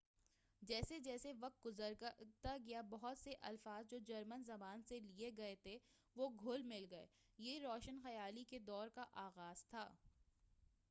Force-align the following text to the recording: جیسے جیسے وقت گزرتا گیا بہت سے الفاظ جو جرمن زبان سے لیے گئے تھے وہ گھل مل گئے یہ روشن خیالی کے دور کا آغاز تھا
جیسے 0.61 0.99
جیسے 0.99 1.31
وقت 1.39 1.65
گزرتا 1.65 2.55
گیا 2.65 2.81
بہت 2.89 3.17
سے 3.17 3.33
الفاظ 3.41 3.89
جو 3.89 3.97
جرمن 4.07 4.43
زبان 4.45 4.81
سے 4.83 4.99
لیے 4.99 5.29
گئے 5.37 5.55
تھے 5.55 5.77
وہ 6.15 6.29
گھل 6.29 6.63
مل 6.63 6.85
گئے 6.91 7.05
یہ 7.39 7.59
روشن 7.59 7.99
خیالی 8.03 8.43
کے 8.43 8.59
دور 8.59 8.87
کا 8.87 9.05
آغاز 9.21 9.63
تھا 9.65 9.87